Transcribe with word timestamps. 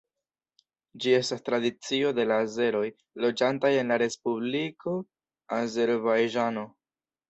Ĝi 1.03 1.13
estas 1.17 1.45
tradicio 1.49 2.15
de 2.21 2.25
la 2.33 2.39
azeroj 2.47 2.83
loĝantaj 3.29 3.73
en 3.85 3.95
la 3.95 4.01
Respubliko 4.07 4.99
Azerbajĝano. 5.63 6.71